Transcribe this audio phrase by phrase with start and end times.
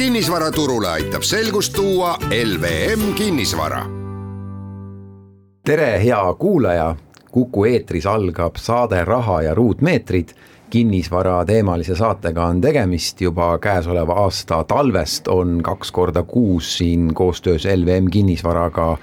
[0.00, 2.14] Kinnisvaraturule aitab selgust tuua
[2.44, 3.86] LVM kinnisvara.
[5.64, 6.96] tere, hea kuulaja.
[7.30, 10.28] kuku eetris algab saade Raha ja ruutmeetrid
[10.70, 17.68] kinnisvara teemalise saatega on tegemist juba käesoleva aasta talvest on kaks korda kuus siin koostöös
[17.76, 18.96] LVM kinnisvaraga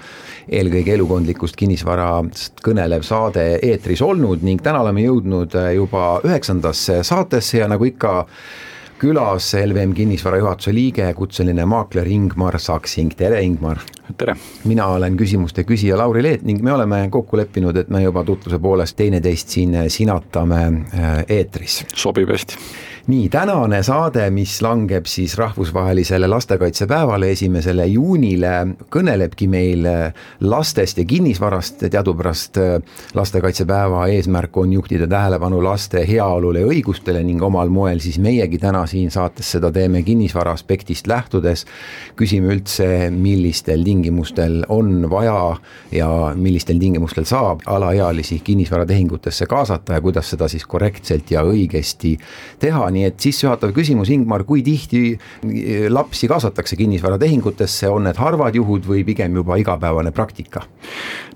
[0.48, 7.68] eelkõige elukondlikust kinnisvarast kõnelev saade eetris olnud ning täna oleme jõudnud juba üheksandasse saatesse ja
[7.68, 8.24] nagu ikka
[8.98, 13.78] külas LVM kinnisvara juhatuse liige, kutseline maakler Ingmar Saksing, tere Ingmar!
[14.18, 14.34] tere!
[14.64, 18.58] mina olen küsimuste küsija Lauri Leet ning me oleme kokku leppinud, et me juba tutvuse
[18.58, 21.84] poolest teineteist siin sinatame äh, eetris.
[21.94, 22.58] sobib hästi
[23.08, 28.50] nii, tänane saade, mis langeb siis rahvusvahelisele lastekaitsepäevale, esimesele juunile,
[28.92, 29.86] kõnelebki meil
[30.44, 32.60] lastest ja kinnisvarast, teadupärast
[33.16, 38.84] lastekaitsepäeva eesmärk on juhtida tähelepanu laste heaolule ja õigustele ning omal moel siis meiegi täna
[38.86, 41.64] siin saates seda teeme kinnisvara aspektist lähtudes.
[42.16, 45.56] küsime üldse, millistel tingimustel on vaja
[45.92, 52.18] ja millistel tingimustel saab alaealisi kinnisvaratehingutesse kaasata ja kuidas seda siis korrektselt ja õigesti
[52.58, 58.58] teha, nii et sissejuhatav küsimus, Ingmar, kui tihti eh, lapsi kaasatakse kinnisvaratehingutesse, on need harvad
[58.58, 60.64] juhud või pigem juba igapäevane praktika?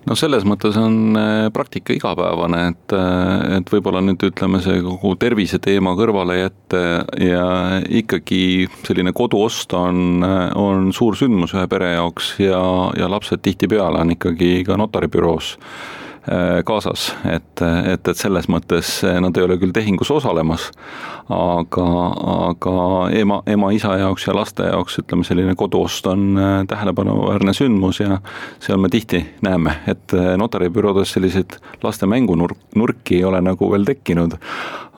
[0.03, 5.15] no selles mõttes on eh, praktika igapäevane, et, eh, et võib-olla nüüd ütleme, see kogu
[5.21, 6.83] tervise teema kõrvale jätta
[7.23, 7.47] ja
[8.03, 10.25] ikkagi selline koduost on,
[10.59, 12.63] on suur sündmus ühe pere jaoks ja,
[12.99, 15.57] ja lapsed tihtipeale on ikkagi ka notaribüroos
[16.65, 20.69] kaasas, et, et, et selles mõttes nad ei ole küll tehingus osalemas,
[21.33, 21.87] aga,
[22.49, 22.75] aga
[23.17, 28.19] ema, ema, isa jaoks ja laste jaoks ütleme, selline koduost on äh, tähelepanuväärne sündmus ja
[28.63, 34.37] seal me tihti näeme, et äh, notaribüroodes selliseid laste mängunurki ei ole nagu veel tekkinud,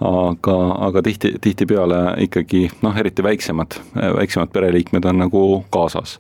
[0.01, 3.79] aga, aga tihti, tihtipeale ikkagi noh, eriti väiksemad,
[4.19, 5.45] väiksemad pereliikmed on nagu
[5.75, 6.19] kaasas.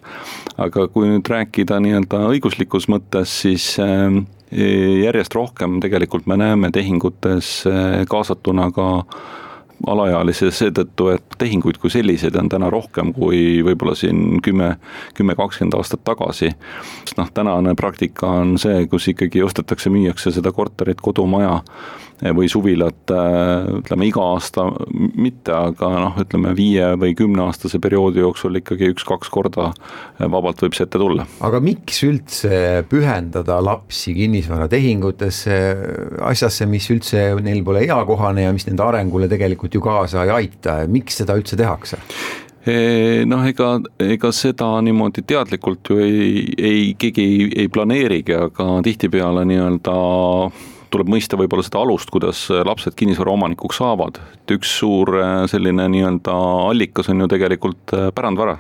[0.58, 4.22] aga kui nüüd rääkida nii-öelda õiguslikus mõttes, siis äh,
[4.54, 8.88] järjest rohkem tegelikult me näeme tehingutes eh, kaasatuna ka
[9.90, 14.74] alaealisi seetõttu, et tehinguid kui selliseid on täna rohkem kui võib-olla siin kümme,
[15.14, 16.52] kümme, kakskümmend aastat tagasi.
[17.04, 21.60] sest noh, tänane praktika on see, kus ikkagi ostetakse, müüakse seda korterit, kodumaja
[22.32, 24.64] või suvilat ütleme iga aasta
[25.18, 29.72] mitte, aga noh, ütleme viie või kümneaastase perioodi jooksul ikkagi üks-kaks korda
[30.20, 31.26] vabalt võib see ette tulla.
[31.44, 35.58] aga miks üldse pühendada lapsi kinnisvaratehingutesse,
[36.30, 40.80] asjasse, mis üldse neil pole eakohane ja mis nende arengule tegelikult ju kaasa ei aita,
[40.90, 42.00] miks seda üldse tehakse?
[43.28, 49.42] noh, ega, ega seda niimoodi teadlikult ju ei, ei, keegi ei, ei planeerigi, aga tihtipeale
[49.50, 49.96] nii-öelda
[50.94, 56.34] tuleb mõista võib-olla seda alust, kuidas lapsed kinnisvaraomanikuks saavad, et üks suur äh, selline nii-öelda
[56.70, 58.58] allikas on ju tegelikult äh, pärandvara.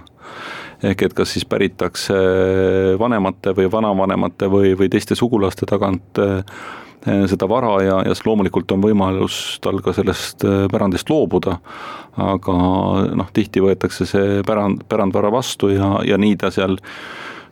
[0.84, 2.16] Ehk et kas siis päritakse
[3.00, 6.42] vanemate või vanavanemate või, või teiste sugulaste tagant äh,
[7.04, 11.58] seda vara ja, ja siis loomulikult on võimalus tal ka sellest pärandist loobuda.
[12.16, 12.54] aga
[13.18, 16.78] noh, tihti võetakse see pärand, pärandvara vastu ja, ja nii ta seal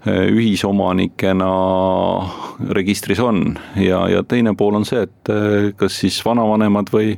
[0.03, 1.49] Eh, ühisomanikena
[2.75, 7.13] registris on ja, ja teine pool on see, et eh, kas siis vanavanemad või,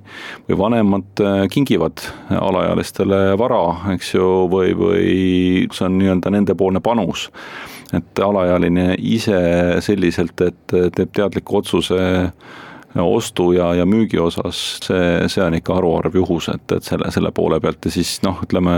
[0.45, 2.03] või vanemad eh, kingivad
[2.37, 3.63] alaealistele vara,
[3.95, 5.15] eks ju, või, või
[5.73, 7.31] see on nii-öelda nendepoolne panus.
[7.93, 9.41] Et alaealine ise
[9.85, 11.99] selliselt, et teeb teadliku otsuse
[13.03, 17.33] ostu ja, ja müügi osas, see, see on ikka haruharv juhus, et, et selle, selle
[17.35, 18.77] poole pealt ja siis noh, ütleme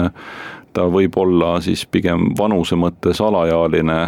[0.77, 3.99] ta võib olla siis pigem vanuse mõttes alaealine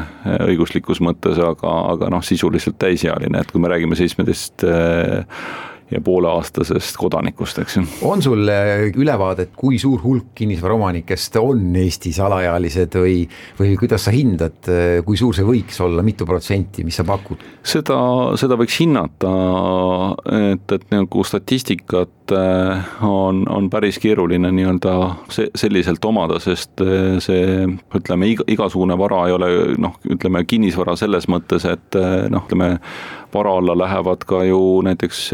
[0.44, 4.64] õiguslikus mõttes, aga, aga noh, sisuliselt täisealine, et kui me räägime seitsmeteist
[5.90, 7.84] ja pooleaastasest kodanikust, eks ju.
[8.08, 8.44] on sul
[8.96, 13.22] ülevaadet, kui suur hulk kinnisvaraomanikest on Eestis alaealised või,
[13.58, 14.68] või kuidas sa hindad,
[15.06, 17.42] kui suur see võiks olla, mitu protsenti, mis sa pakud?
[17.68, 17.98] seda,
[18.40, 19.32] seda võiks hinnata,
[20.52, 24.94] et, et nagu statistikat äh, on, on päris keeruline nii-öelda
[25.32, 27.66] see, selliselt omada, sest äh, see
[27.98, 29.50] ütleme, iga, igasugune vara ei ole
[29.80, 32.76] noh, ütleme kinnisvara selles mõttes, et äh, noh, ütleme
[33.34, 35.30] vara alla lähevad ka ju näiteks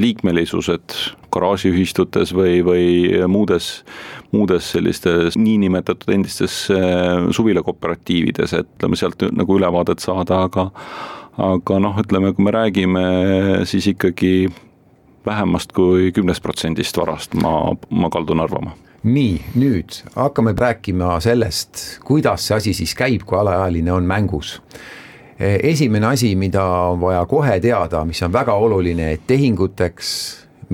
[0.00, 0.96] liikmelisused
[1.34, 2.86] garaažiühistutes või, või
[3.28, 3.84] muudes,
[4.32, 6.68] muudes sellistes niinimetatud endistes
[7.36, 10.70] suvilakooperatiivides, et ütleme sealt nagu ülevaadet saada, aga
[11.34, 13.04] aga noh, ütleme, kui me räägime
[13.66, 14.48] siis ikkagi
[15.26, 22.46] vähemast kui kümnest protsendist varast, ma, ma kaldun arvama nii, nüüd hakkame rääkima sellest, kuidas
[22.48, 24.56] see asi siis käib, kui alaealine on mängus.
[25.38, 30.10] Esimene asi, mida on vaja kohe teada, mis on väga oluline, et tehinguteks,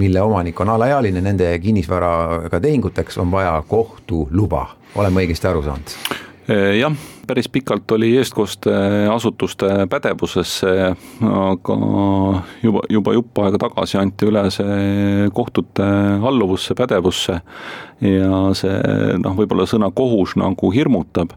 [0.01, 5.65] mille omanik on alaealine, nende kinnisvaraga tehinguteks on vaja kohtu luba, olen ma õigesti aru
[5.67, 5.97] saanud?
[6.81, 6.95] jah
[7.27, 10.89] päris pikalt oli eestkosteasutuste pädevuses see,
[11.31, 11.77] aga
[12.63, 15.87] juba, juba jupp aega tagasi anti üle see kohtute
[16.31, 17.41] alluvusse, pädevusse.
[18.01, 18.77] ja see
[19.21, 21.35] noh, võib-olla sõna kohus nagu hirmutab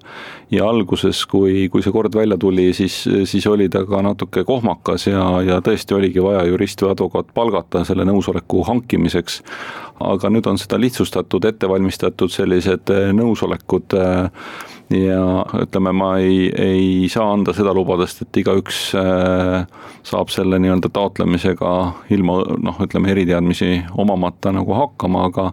[0.53, 5.07] ja alguses, kui, kui see kord välja tuli, siis, siis oli ta ka natuke kohmakas
[5.09, 9.41] ja, ja tõesti oligi vaja jurist või advokaat palgata selle nõusoleku hankimiseks.
[10.03, 13.99] aga nüüd on seda lihtsustatud, ette valmistatud sellised nõusolekud
[14.89, 19.63] ja ütleme, ma ei, ei saa anda seda lubadust, et igaüks äh,
[20.05, 21.71] saab selle nii-öelda taotlemisega
[22.13, 25.49] ilma noh, ütleme eriteadmisi omamata nagu hakkama, aga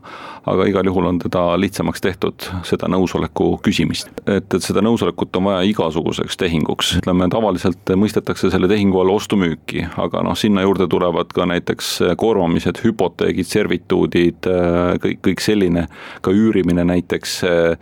[0.51, 4.09] aga igal juhul on teda lihtsamaks tehtud, seda nõusoleku küsimist.
[4.27, 9.85] et, et seda nõusolekut on vaja igasuguseks tehinguks, ütleme tavaliselt mõistetakse selle tehingu all ostu-müüki,
[10.01, 15.87] aga noh, sinna juurde tulevad ka näiteks koormamised, hüpoteegid, servituudid, äh, kõik, kõik selline,
[16.25, 17.77] ka üürimine näiteks Eh,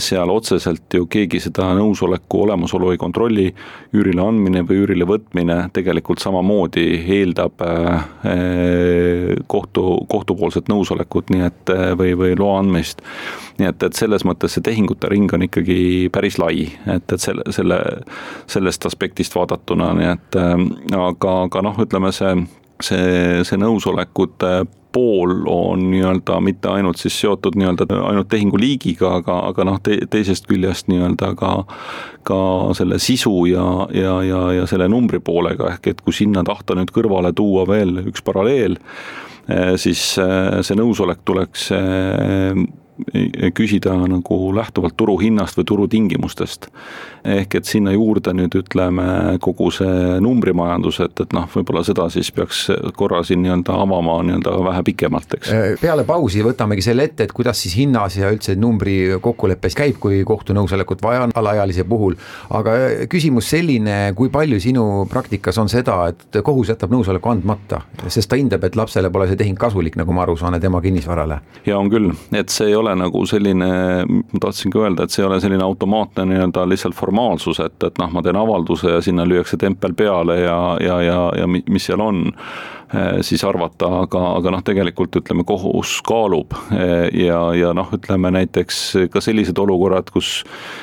[0.00, 3.50] seal otseselt ju keegi seda nõusoleku olemasolu ei kontrolli,
[3.92, 6.86] üürile andmine või üürile võtmine tegelikult samamoodi
[7.18, 13.04] eeldab eh, kohtu, kohtupoolset nõusolekut, nii et või, või loa andmist.
[13.58, 17.44] nii et, et selles mõttes see tehingute ring on ikkagi päris lai, et, et selle,
[17.52, 17.78] selle,
[18.48, 20.40] sellest aspektist vaadatuna, nii et
[20.96, 22.32] aga, aga noh, ütleme see
[22.82, 29.38] see, see nõusolekute pool on nii-öelda mitte ainult siis seotud nii-öelda ainult tehingu liigiga, aga,
[29.50, 31.52] aga noh te,, teisest küljest nii-öelda ka
[32.26, 32.38] ka
[32.78, 36.92] selle sisu ja, ja, ja, ja selle numbri poolega, ehk et kui sinna tahta nüüd
[36.94, 38.78] kõrvale tuua veel üks paralleel,
[39.48, 42.62] eh, siis eh, see nõusolek tuleks eh,
[43.54, 46.68] küsida nagu lähtuvalt turuhinnast või turutingimustest.
[47.24, 52.32] ehk et sinna juurde nüüd ütleme kogu see numbrimajandus, et, et noh, võib-olla seda siis
[52.34, 52.64] peaks
[52.98, 55.52] korra siin nii-öelda avama nii-öelda vähe pikemalt, eks.
[55.52, 60.00] Äh, peale pausi võtamegi selle ette, et kuidas siis hinnas ja üldse numbri kokkuleppes käib,
[60.02, 62.16] kui kohtunõusolekut vaja on alaealise puhul.
[62.50, 67.82] aga äh, küsimus selline, kui palju sinu praktikas on seda, et kohus jätab nõusoleku andmata,
[68.08, 71.40] sest ta hindab, et lapsele pole see tehing kasulik, nagu ma aru saan, tema kinnisvarale?
[71.66, 73.70] ja on küll, et see ei ole nagu selline,
[74.08, 78.12] ma tahtsingi öelda, et see ei ole selline automaatne nii-öelda lihtsalt formaalsus, et, et noh,
[78.12, 82.24] ma teen avalduse ja sinna lüüakse tempel peale ja, ja, ja, ja mis seal on
[82.28, 88.32] eh, siis arvata, aga, aga noh, tegelikult ütleme, kohus kaalub eh, ja, ja noh, ütleme
[88.38, 90.42] näiteks ka sellised olukorrad, kus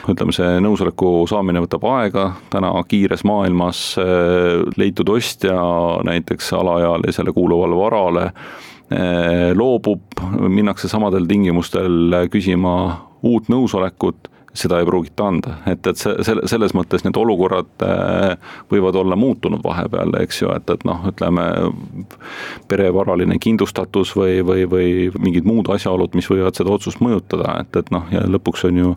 [0.09, 5.59] ütleme, see nõusoleku saamine võtab aega, täna kiires maailmas eh, leitud ostja
[6.07, 8.27] näiteks alaealisele kuuluvale varale
[8.89, 10.01] loobub,
[10.49, 12.73] minnakse samadel tingimustel küsima
[13.21, 18.53] uut nõusolekut, seda ei pruugita anda, et, et see, selle, selles mõttes need olukorrad eh,
[18.71, 21.45] võivad olla muutunud vahepeal, eks ju, et, et noh, ütleme
[22.71, 24.89] perevaraline kindlustatus või, või, või
[25.21, 28.95] mingid muud asjaolud, mis võivad seda otsust mõjutada, et, et noh, ja lõpuks on ju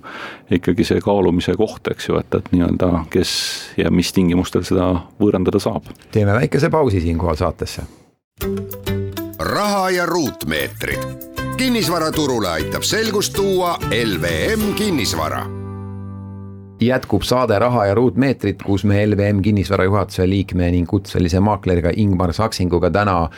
[0.59, 3.35] ikkagi see kaalumise koht, eks ju, et, et nii-öelda kes
[3.81, 5.93] ja mis tingimustel seda võõrandada saab.
[6.13, 7.87] teeme väikese pausi siinkohal saatesse
[9.45, 10.99] raha ja ruutmeetrid.
[11.57, 15.62] kinnisvaraturule aitab selgust tuua LVM kinnisvara
[16.87, 22.33] jätkub saade Raha ja ruutmeetrid, kus me LVM kinnisvara juhatuse liikme ning kutselise maakleriga Ingmar
[22.33, 23.29] Saksinguga täna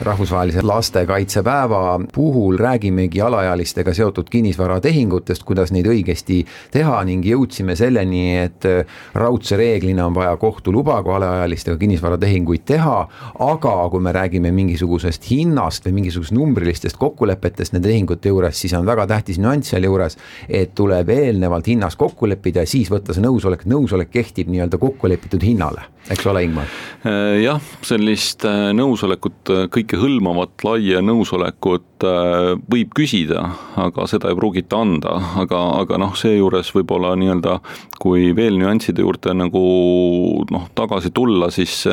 [0.00, 6.40] rahvusvahelise lastekaitsepäeva puhul räägimegi alaealistega seotud kinnisvaratehingutest, kuidas neid õigesti
[6.72, 8.68] teha ning jõudsime selleni, et
[9.14, 12.96] raudse reeglina on vaja kohtu luba, kui alaealistega kinnisvaratehinguid teha,
[13.48, 18.86] aga kui me räägime mingisugusest hinnast või mingisugusest numbrilistest kokkulepetest nende tehingute juures, siis on
[18.86, 20.18] väga tähtis nüanss sealjuures,
[20.48, 25.42] et tuleb eelnevalt hinnas kokku leppida ja siis võtta see nõusolek, nõusolek kehtib nii-öelda kokkulepitud
[25.44, 26.70] hinnale, eks ole, Ingmar?
[27.06, 31.82] Äh, jah, sellist äh, nõusolekut, äh, kõikehõlmavat laia nõusolekut
[32.68, 33.46] võib küsida,
[33.80, 37.58] aga seda ei pruugita anda, aga, aga noh, seejuures võib-olla nii-öelda
[38.02, 39.62] kui veel nüansside juurde nagu
[40.52, 41.86] noh, tagasi tulla, siis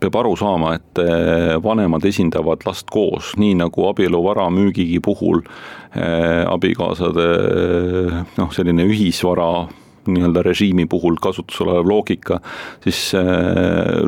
[0.00, 1.00] peab aru saama, et
[1.64, 5.42] vanemad esindavad last koos, nii nagu abieluvara müügigi puhul
[5.96, 7.26] abikaasade
[8.36, 9.66] noh, selline ühisvara
[10.10, 12.40] nii-öelda režiimi puhul kasutusel olev loogika,
[12.84, 13.12] siis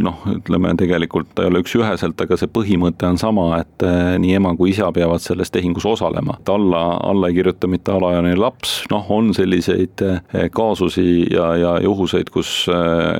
[0.02, 3.84] noh, ütleme tegelikult ta ei ole üks-üheselt, aga see põhimõte on sama, et
[4.22, 6.38] nii ema kui isa peavad selles tehingus osalema.
[6.40, 10.02] et alla, alla ei kirjuta mitte alaealine laps, noh, on selliseid
[10.54, 12.66] kaasusi ja, ja juhuseid, kus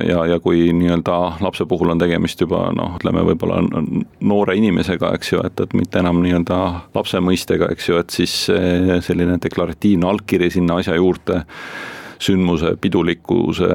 [0.07, 3.61] ja, ja kui nii-öelda lapse puhul on tegemist juba noh, ütleme võib-olla
[4.19, 6.59] noore inimesega, eks ju, et, et mitte enam nii-öelda
[6.95, 8.35] lapse mõistega, eks ju, et siis
[9.05, 11.43] selline deklaratiivne allkiri sinna asja juurde
[12.19, 13.67] sündmuse pidulikkuse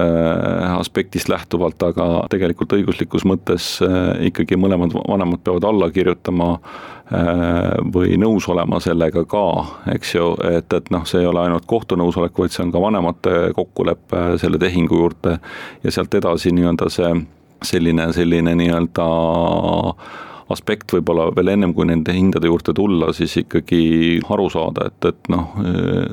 [0.79, 8.19] aspektist lähtuvalt, aga tegelikult õiguslikus mõttes äh, ikkagi mõlemad vanemad peavad alla kirjutama äh, või
[8.21, 9.45] nõus olema sellega ka,
[9.95, 12.85] eks ju, et, et noh, see ei ole ainult kohtu nõusolek, vaid see on ka
[12.85, 15.39] vanemate kokkulepe selle tehingu juurde.
[15.85, 17.15] Ja sealt edasi nii-öelda see
[17.65, 19.09] selline, selline nii-öelda
[20.53, 25.31] aspekt võib-olla veel ennem, kui nende hindade juurde tulla, siis ikkagi aru saada, et, et
[25.33, 25.55] noh,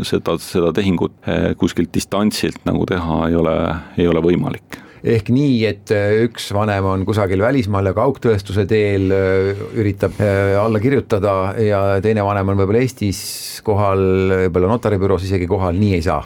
[0.08, 3.58] seda, seda tehingut eh, kuskilt distantsilt nagu teha ei ole,
[4.00, 9.10] ei ole võimalik ehk nii, et äh, üks vanem on kusagil välismaal ja kaugtõestuse teel
[9.15, 13.22] äh, üritab äh, alla kirjutada ja teine vanem on võib-olla Eestis
[13.65, 14.01] kohal,
[14.46, 16.22] võib-olla notaribüroos isegi kohal, nii ei saa?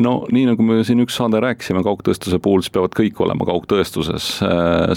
[0.00, 4.30] no nii, nagu me siin üks saade rääkisime kaugtõestuse puhul, siis peavad kõik olema kaugtõestuses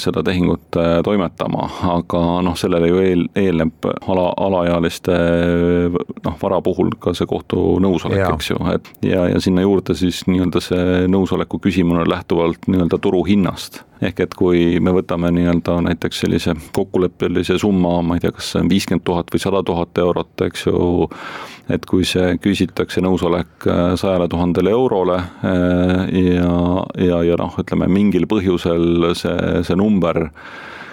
[0.01, 5.17] seda tehingut toimetama, aga noh, sellele ju eel, eelneb ala, alaealiste
[5.93, 10.23] noh, vara puhul ka see kohtu nõusolek, eks ju, et ja, ja sinna juurde siis
[10.31, 13.83] nii-öelda see nõusoleku küsimine lähtuvalt nii-öelda turu turuhinnast.
[14.01, 18.61] ehk et kui me võtame nii-öelda näiteks sellise kokkuleppelise summa, ma ei tea, kas see
[18.61, 21.07] on viiskümmend tuhat või sada tuhat eurot, eks ju,
[21.73, 26.53] et kui see küsitakse nõusolek äh, sajale tuhandele eurole äh, ja,
[27.07, 30.27] ja, ja noh, ütleme mingil põhjusel see, see number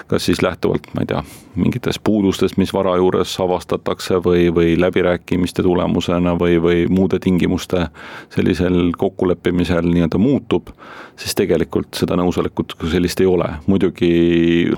[0.06, 1.22] kas siis lähtuvalt, ma ei tea,
[1.56, 7.86] mingitest puudustest, mis vara juures avastatakse või, või läbirääkimiste tulemusena või, või muude tingimuste
[8.34, 10.74] sellisel kokkuleppimisel nii-öelda muutub,
[11.16, 13.48] siis tegelikult seda nõusolekut kui sellist ei ole.
[13.66, 14.12] muidugi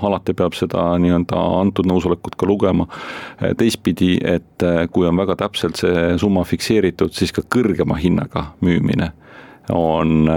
[0.01, 2.87] alati peab seda nii-öelda antud nõusolekut ka lugema
[3.57, 9.11] teistpidi, et kui on väga täpselt see summa fikseeritud, siis ka kõrgema hinnaga müümine
[9.73, 10.29] on,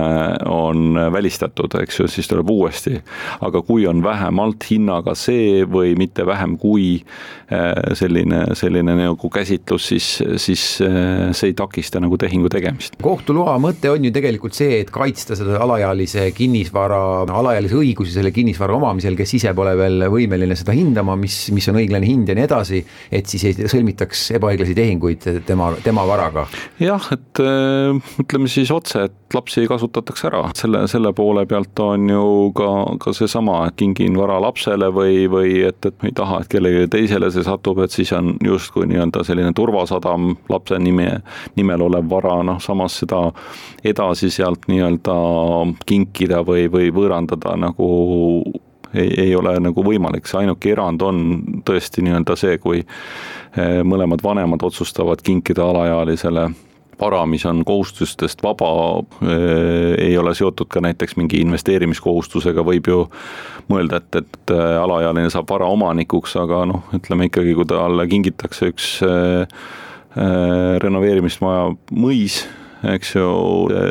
[0.46, 3.00] on välistatud, eks ju, siis tuleb uuesti.
[3.40, 9.86] aga kui on vähemalt hinnaga see või mitte vähem kui eh, selline, selline nagu käsitlus,
[9.92, 10.08] siis,
[10.42, 12.98] siis eh, see ei takista nagu tehingu tegemist.
[13.02, 17.00] kohtuloa mõte on ju tegelikult see, et kaitsta seda alaealise kinnisvara,
[17.40, 21.80] alaealise õigusi selle kinnisvara omamisel, kes ise pole veel võimeline seda hindama, mis, mis on
[21.80, 26.46] õiglane hind ja nii edasi, et siis ei sõlmitaks ebaõiglasi tehinguid tema, tema varaga.
[26.82, 31.78] jah, et eh, ütleme siis otse, et et lapsi kasutatakse ära, selle, selle poole pealt
[31.82, 32.22] on ju
[32.56, 32.68] ka,
[33.02, 37.30] ka seesama, et kingin vara lapsele või, või et, et ei taha, et kellelegi teisele
[37.30, 41.08] see satub, et siis on justkui nii-öelda selline turvasadam lapse nime,
[41.58, 43.26] nimel olev vara, noh samas seda
[43.84, 45.16] edasi sealt nii-öelda
[45.86, 47.90] kinkida või, või võõrandada nagu
[48.94, 51.22] ei, ei ole nagu võimalik, see ainuke erand on
[51.66, 56.48] tõesti nii-öelda see, kui eh, mõlemad vanemad otsustavad kinkida alaealisele
[57.00, 58.70] vara, mis on kohustustest vaba,
[59.22, 63.02] eh, ei ole seotud ka näiteks mingi investeerimiskohustusega, võib ju
[63.72, 68.72] mõelda, et, et eh, alaealine saab vara omanikuks, aga noh, ütleme ikkagi, kui talle kingitakse
[68.72, 69.60] üks eh,
[70.82, 72.42] renoveerimist vaja mõis
[72.88, 73.26] eks ju,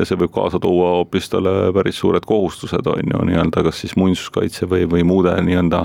[0.08, 4.66] see võib kaasa tuua hoopis talle päris suured kohustused, on ju, nii-öelda kas siis muinsuskaitse
[4.70, 5.84] või, või muude nii-öelda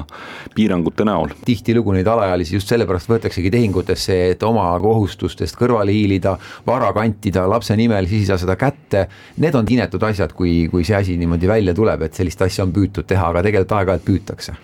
[0.54, 1.34] piirangute näol.
[1.44, 7.76] tihtilugu neid alaealisi just sellepärast võetaksegi tehingutesse, et oma kohustustest kõrvale hiilida, vara kantida lapse
[7.76, 9.06] nimel, siis ei saa seda kätte.
[9.42, 12.73] Need on inetud asjad, kui, kui see asi niimoodi välja tuleb, et sellist asja on
[12.73, 14.56] püütud teha, aga tegelikult aeg-ajalt püütakse.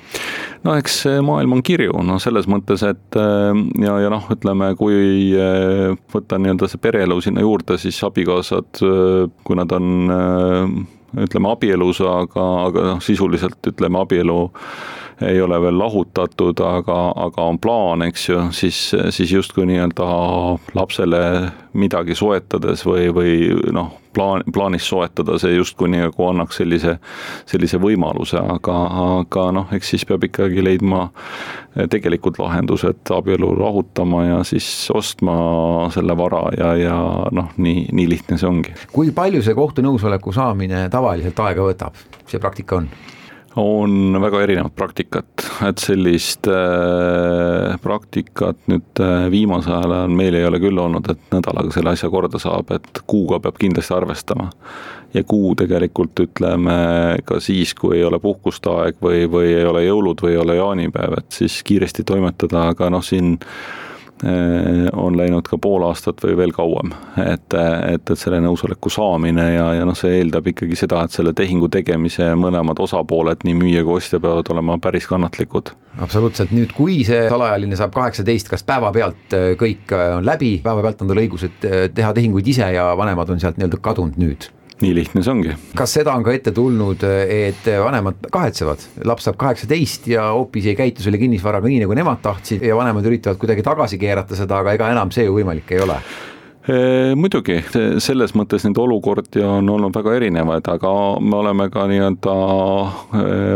[0.65, 3.17] no eks maailm on kirju, no selles mõttes, et
[3.85, 5.33] ja, ja noh, ütleme, kui
[6.13, 8.81] võtta nii-öelda see pereelu sinna juurde, siis abikaasa abikaasad,
[9.45, 10.09] kui nad on
[11.19, 14.51] ütleme abielus, aga, aga noh, sisuliselt ütleme abielu
[15.27, 18.79] ei ole veel lahutatud, aga, aga on plaan, eks ju, siis,
[19.11, 20.07] siis justkui nii-öelda
[20.75, 21.23] lapsele
[21.73, 23.35] midagi soetades või, või
[23.75, 26.97] noh, plaan, plaanis soetada, see justkui nagu annaks sellise,
[27.51, 28.77] sellise võimaluse, aga,
[29.21, 31.07] aga noh, eks siis peab ikkagi leidma
[31.91, 35.37] tegelikud lahendused, abielu lahutama ja siis ostma
[35.95, 36.99] selle vara ja, ja
[37.37, 38.75] noh, nii, nii lihtne see ongi.
[38.93, 42.91] kui palju see kohtu nõusoleku saamine tavaliselt aega võtab, see praktika on?
[43.57, 50.61] On väga erinevat praktikat, et sellist äh, praktikat nüüd äh, viimasel ajal meil ei ole
[50.63, 54.51] küll olnud, et nädalaga selle asja korda saab, et kuuga peab kindlasti arvestama.
[55.15, 59.83] ja kuu tegelikult ütleme ka siis, kui ei ole puhkuste aeg või, või ei ole
[59.85, 63.35] jõulud või ei ole jaanipäev, et siis kiiresti toimetada, aga noh, siin
[64.21, 69.71] on läinud ka pool aastat või veel kauem, et, et, et selle nõusoleku saamine ja,
[69.79, 73.97] ja noh, see eeldab ikkagi seda, et selle tehingu tegemise mõlemad osapooled, nii müüja kui
[73.97, 75.73] ostja peavad olema päris kannatlikud.
[76.05, 81.25] absoluutselt, nüüd kui see alaealine saab kaheksateist, kas päevapealt kõik on läbi, päevapealt on tal
[81.25, 84.51] õigus, et teha tehinguid ise ja vanemad on sealt nii-öelda kadunud nüüd?
[84.81, 85.55] Nii lihtne see ongi.
[85.77, 90.77] kas seda on ka ette tulnud, et vanemad kahetsevad, laps saab kaheksateist ja hoopis ei
[90.79, 94.77] käitu selle kinnisvaraga nii, nagu nemad tahtsid ja vanemad üritavad kuidagi tagasi keerata seda, aga
[94.79, 95.99] ega enam see ju võimalik ei ole
[97.17, 97.57] muidugi,
[98.05, 100.91] selles mõttes neid olukordi on olnud väga erinevaid, aga
[101.25, 102.35] me oleme ka nii-öelda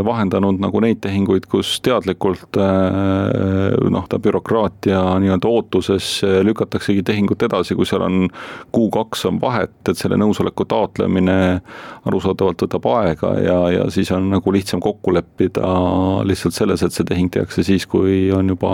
[0.06, 6.08] vahendanud nagu neid tehinguid, kus teadlikult noh, ta bürokraatia nii-öelda ootuses
[6.48, 8.24] lükataksegi tehingut edasi, kui seal on
[8.72, 11.36] kuu-kaks on vahet, et selle nõusoleku taotlemine
[12.08, 15.74] arusaadavalt võtab aega ja, ja siis on nagu lihtsam kokku leppida
[16.24, 18.72] lihtsalt selles, et see tehing tehakse siis, kui on juba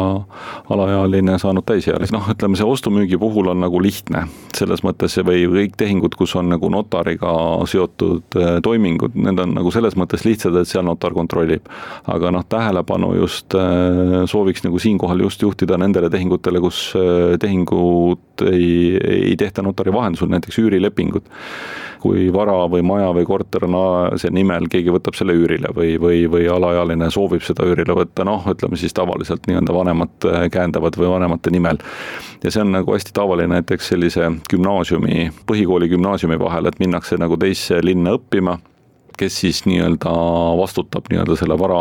[0.71, 2.15] alaealine saanud täisealine.
[2.15, 4.50] noh, ütleme see ostu-müügi puhul on nagu lihtne Гитлера.
[4.61, 7.33] Selles mõttes või kõik tehingud, kus on nagu notariga
[7.71, 11.69] seotud äh, toimingud, need on nagu selles mõttes lihtsad, et seal notar kontrollib.
[12.11, 18.45] aga noh, tähelepanu just äh, sooviks nagu siinkohal just juhtida nendele tehingutele, kus äh, tehingut
[18.47, 21.29] ei, ei tehta notari vahendusel, näiteks üürilepingud
[22.01, 23.77] kui vara või maja või korter on
[24.21, 28.47] see nimel, keegi võtab selle üürile või, või, või alaealine soovib seda üürile võtta, noh,
[28.51, 31.81] ütleme siis tavaliselt nii-öelda vanemad käendavad või vanemate nimel.
[32.43, 37.39] ja see on nagu hästi tavaline näiteks sellise gümnaasiumi, põhikooli gümnaasiumi vahel, et minnakse nagu
[37.41, 38.59] teisse linna õppima
[39.21, 40.13] kes siis nii-öelda
[40.59, 41.81] vastutab nii-öelda selle vara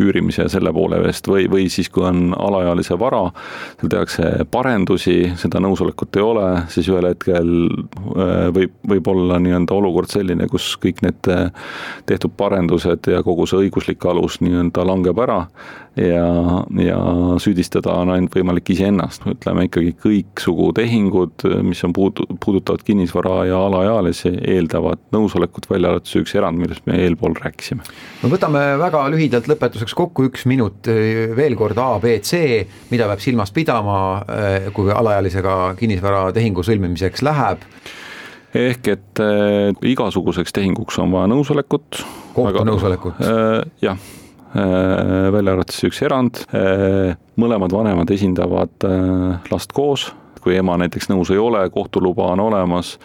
[0.00, 3.24] üürimise selle poole eest või, või siis, kui on alaealise vara,
[3.80, 9.76] seal tehakse parendusi, seda nõusolekut ei ole, siis ühel hetkel äh, võib, võib olla nii-öelda
[9.76, 11.50] olukord selline, kus kõik need äh,
[12.08, 15.44] tehtud parendused ja kogu see õiguslik alus nii-öelda langeb ära
[15.96, 16.26] ja,
[16.84, 16.98] ja
[17.42, 23.60] süüdistada on ainult võimalik iseennast, ütleme ikkagi kõiksugu tehingud, mis on puudu, puudutavad kinnisvara ja
[23.66, 27.86] alaealisi, eeldavad nõusolekut, välja arvatud see üks erand, millest me eelpool rääkisime.
[28.22, 30.90] no võtame väga lühidalt lõpetuseks kokku üks minut
[31.36, 32.62] veel kord A, B, C,
[32.92, 33.96] mida peab silmas pidama,
[34.76, 37.66] kui alaealisega kinnisvaratehingu sõlmimiseks läheb
[38.50, 42.00] ehk et äh, igasuguseks tehinguks on vaja nõusolekut.
[42.34, 43.60] kohtu nõusolekut äh,.
[43.82, 44.08] jah
[44.50, 50.08] Äh, välja arvatud üks erand, äh, mõlemad vanemad esindavad äh, last koos,
[50.42, 52.96] kui ema näiteks nõus ei ole, kohtuluba on olemas,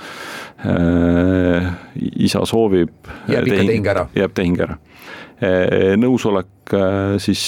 [2.16, 2.94] isa soovib.
[3.28, 4.08] jääb ikka tehing ära.
[4.16, 4.78] jääb tehing ära.
[6.00, 6.74] nõusolek
[7.22, 7.42] siis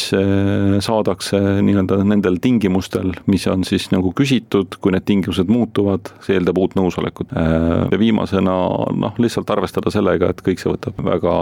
[0.85, 6.59] saadakse nii-öelda nendel tingimustel, mis on siis nagu küsitud, kui need tingimused muutuvad, see eeldab
[6.61, 7.33] uut nõusolekut.
[7.33, 8.59] ja viimasena
[8.93, 11.35] noh, lihtsalt arvestada sellega, et kõik see võtab väga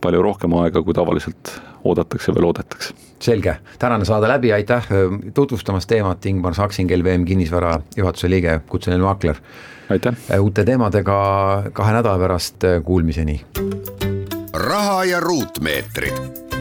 [0.00, 1.52] palju rohkem aega, kui tavaliselt
[1.84, 2.94] oodatakse või loodetakse.
[3.20, 4.86] selge, tänane saade läbi, aitäh
[5.34, 9.36] tutvustamast teemat, Ingmar Saksin, LVM kinnisvara juhatuse liige, kutseline maakler.
[9.90, 10.16] aitäh!
[10.40, 11.20] uute teemadega
[11.72, 13.40] kahe nädala pärast, kuulmiseni!
[14.52, 16.20] raha ja ruutmeetrid.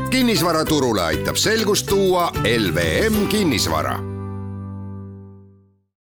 [0.09, 4.18] kinnisvaraturule aitab selgust tuua LVM kinnisvara